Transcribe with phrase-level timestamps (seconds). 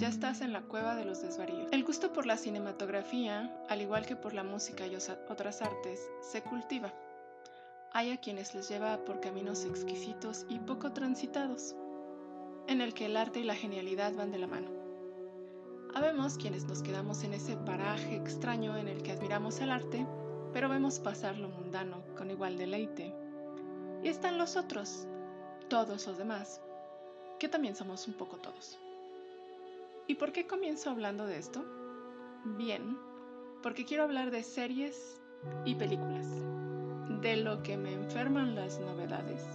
[0.00, 1.68] ya estás en la cueva de los desvaríos.
[1.72, 6.40] El gusto por la cinematografía, al igual que por la música y otras artes, se
[6.40, 6.90] cultiva.
[7.92, 11.76] Hay a quienes les lleva por caminos exquisitos y poco transitados,
[12.66, 14.70] en el que el arte y la genialidad van de la mano.
[15.94, 20.06] Habemos quienes nos quedamos en ese paraje extraño en el que admiramos el arte,
[20.54, 23.14] pero vemos pasar lo mundano con igual deleite.
[24.02, 25.06] Y están los otros,
[25.68, 26.62] todos los demás,
[27.38, 28.78] que también somos un poco todos.
[30.10, 31.64] ¿Y por qué comienzo hablando de esto?
[32.58, 32.98] Bien,
[33.62, 35.20] porque quiero hablar de series
[35.64, 36.26] y películas,
[37.22, 39.46] de lo que me enferman las novedades,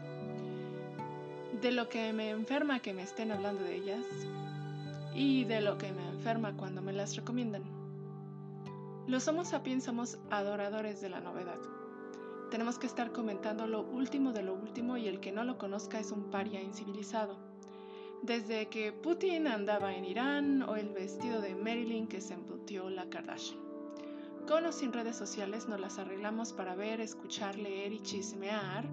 [1.59, 4.05] de lo que me enferma que me estén hablando de ellas
[5.13, 7.63] y de lo que me enferma cuando me las recomiendan.
[9.07, 11.59] Los Homo sapiens somos adoradores de la novedad.
[12.49, 15.99] Tenemos que estar comentando lo último de lo último y el que no lo conozca
[15.99, 17.54] es un paria incivilizado.
[18.21, 23.09] Desde que Putin andaba en Irán o el vestido de Marilyn que se embutió la
[23.09, 23.59] Kardashian.
[24.47, 28.85] Con o sin redes sociales nos las arreglamos para ver, escuchar, leer y chismear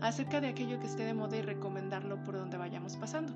[0.00, 3.32] acerca de aquello que esté de moda y recomendarlo por donde vayamos pasando.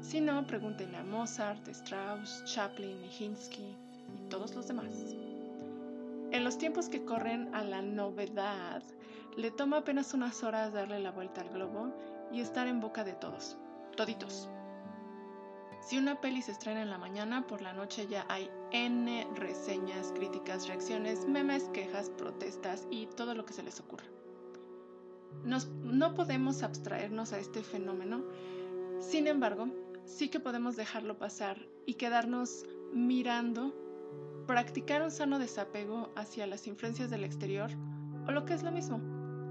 [0.00, 5.14] Si no, pregúntenle a Mozart, Strauss, Chaplin, Nijinsky y todos los demás.
[6.30, 8.82] En los tiempos que corren a la novedad,
[9.36, 11.92] le toma apenas unas horas darle la vuelta al globo
[12.32, 13.56] y estar en boca de todos,
[13.96, 14.48] toditos.
[15.80, 20.12] Si una peli se estrena en la mañana, por la noche ya hay N reseñas,
[20.12, 24.04] críticas, reacciones, memes, quejas, protestas y todo lo que se les ocurra.
[25.44, 28.24] no podemos abstraernos a este fenómeno,
[29.00, 29.68] sin embargo,
[30.04, 33.74] sí que podemos dejarlo pasar y quedarnos mirando,
[34.46, 37.70] practicar un sano desapego hacia las influencias del exterior
[38.26, 39.00] o lo que es lo mismo,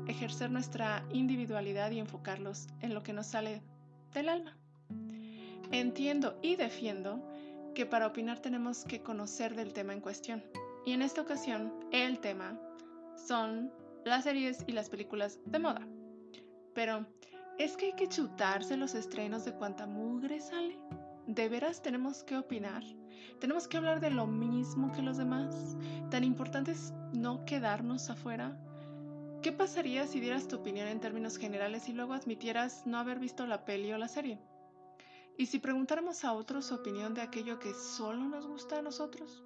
[0.07, 3.61] ejercer nuestra individualidad y enfocarlos en lo que nos sale
[4.13, 4.57] del alma.
[5.71, 7.21] Entiendo y defiendo
[7.75, 10.43] que para opinar tenemos que conocer del tema en cuestión.
[10.85, 12.59] Y en esta ocasión, el tema
[13.27, 13.71] son
[14.05, 15.87] las series y las películas de moda.
[16.73, 17.05] Pero
[17.57, 20.77] ¿Es que hay que chutarse los estrenos de cuánta mugre sale?
[21.25, 22.83] ¿De veras tenemos que opinar?
[23.39, 25.75] ¿Tenemos que hablar de lo mismo que los demás?
[26.11, 28.55] ¿Tan importante es no quedarnos afuera?
[29.41, 33.47] ¿Qué pasaría si dieras tu opinión en términos generales y luego admitieras no haber visto
[33.47, 34.39] la peli o la serie?
[35.37, 39.43] ¿Y si preguntáramos a otros su opinión de aquello que solo nos gusta a nosotros?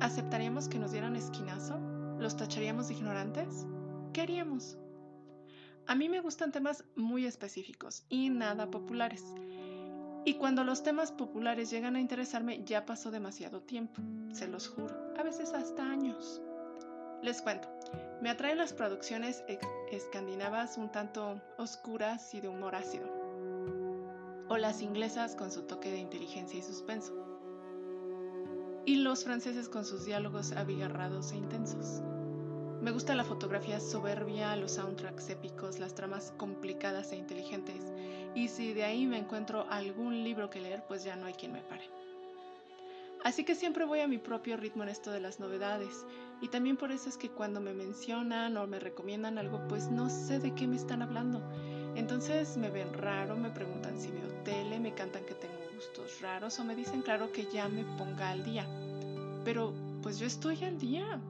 [0.00, 1.78] ¿Aceptaríamos que nos dieran esquinazo?
[2.18, 3.66] ¿Los tacharíamos de ignorantes?
[4.14, 4.78] ¿Qué haríamos?
[5.86, 9.22] A mí me gustan temas muy específicos y nada populares.
[10.24, 14.00] Y cuando los temas populares llegan a interesarme ya pasó demasiado tiempo,
[14.32, 16.40] se los juro, a veces hasta años.
[17.22, 17.68] Les cuento,
[18.22, 19.44] me atraen las producciones
[19.90, 23.17] escandinavas un tanto oscuras y de humor ácido,
[24.48, 27.14] o las inglesas con su toque de inteligencia y suspenso,
[28.84, 32.02] y los franceses con sus diálogos abigarrados e intensos.
[32.80, 37.84] Me gusta la fotografía soberbia, los soundtracks épicos, las tramas complicadas e inteligentes.
[38.36, 41.52] Y si de ahí me encuentro algún libro que leer, pues ya no hay quien
[41.52, 41.90] me pare.
[43.24, 46.06] Así que siempre voy a mi propio ritmo en esto de las novedades.
[46.40, 50.08] Y también por eso es que cuando me mencionan o me recomiendan algo, pues no
[50.08, 51.42] sé de qué me están hablando.
[51.98, 56.56] Entonces me ven raro, me preguntan si veo tele, me cantan que tengo gustos raros
[56.60, 58.68] o me dicen claro que ya me ponga al día.
[59.44, 61.20] Pero pues yo estoy al día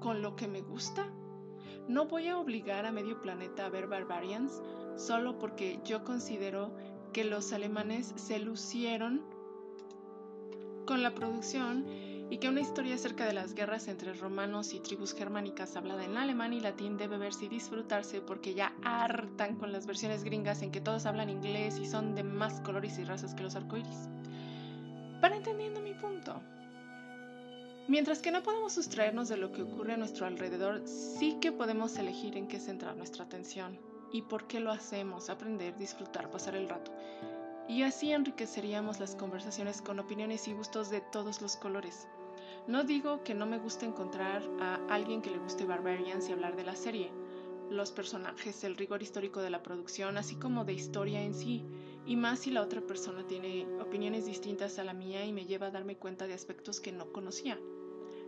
[0.00, 1.06] con lo que me gusta.
[1.86, 4.60] No voy a obligar a medio planeta a ver Barbarians
[4.96, 6.72] solo porque yo considero
[7.12, 9.22] que los alemanes se lucieron
[10.84, 11.86] con la producción
[12.30, 16.16] y que una historia acerca de las guerras entre romanos y tribus germánicas hablada en
[16.16, 20.72] alemán y latín debe verse y disfrutarse porque ya hartan con las versiones gringas en
[20.72, 24.08] que todos hablan inglés y son de más colores y razas que los arcoíris.
[25.20, 26.40] Para entendiendo mi punto.
[27.88, 31.96] Mientras que no podemos sustraernos de lo que ocurre a nuestro alrededor, sí que podemos
[31.96, 33.78] elegir en qué centrar nuestra atención
[34.12, 36.92] y por qué lo hacemos, aprender, disfrutar, pasar el rato.
[37.68, 42.06] Y así enriqueceríamos las conversaciones con opiniones y gustos de todos los colores.
[42.68, 46.56] No digo que no me guste encontrar a alguien que le guste Barbarians y hablar
[46.56, 47.10] de la serie,
[47.70, 51.64] los personajes, el rigor histórico de la producción, así como de historia en sí,
[52.06, 55.66] y más si la otra persona tiene opiniones distintas a la mía y me lleva
[55.66, 57.58] a darme cuenta de aspectos que no conocía.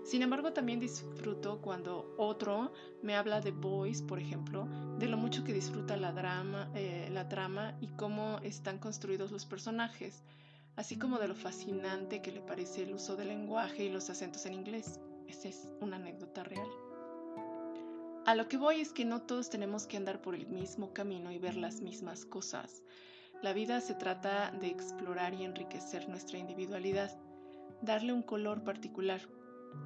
[0.04, 2.72] Sin embargo, también disfruto cuando otro
[3.02, 4.66] me habla de Boys, por ejemplo,
[4.98, 5.96] de lo mucho que disfruta
[6.74, 10.22] eh, la trama y cómo están construidos los personajes,
[10.76, 14.46] así como de lo fascinante que le parece el uso del lenguaje y los acentos
[14.46, 14.98] en inglés.
[15.26, 16.68] Esa es una anécdota real.
[18.24, 21.32] A lo que voy es que no todos tenemos que andar por el mismo camino
[21.32, 22.82] y ver las mismas cosas.
[23.42, 27.16] La vida se trata de explorar y enriquecer nuestra individualidad,
[27.80, 29.20] darle un color particular,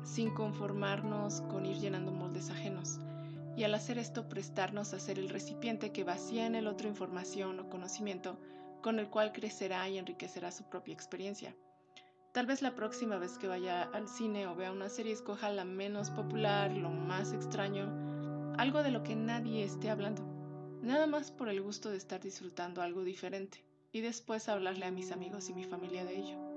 [0.04, 3.00] sin conformarnos con ir llenando moldes ajenos,
[3.56, 7.60] y al hacer esto prestarnos a ser el recipiente que vacía en el otro información
[7.60, 8.38] o conocimiento
[8.82, 11.54] con el cual crecerá y enriquecerá su propia experiencia.
[12.32, 15.64] Tal vez la próxima vez que vaya al cine o vea una serie escoja la
[15.64, 20.22] menos popular, lo más extraño, algo de lo que nadie esté hablando,
[20.82, 25.12] nada más por el gusto de estar disfrutando algo diferente y después hablarle a mis
[25.12, 26.51] amigos y mi familia de ello.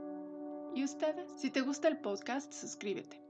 [0.75, 1.31] ¿Y ustedes?
[1.37, 3.21] Si te gusta el podcast, suscríbete.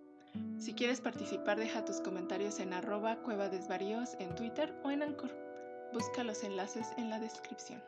[0.58, 5.30] Si quieres participar, deja tus comentarios en arroba cueva desvaríos en Twitter o en Anchor.
[5.94, 7.82] Busca los enlaces en la descripción.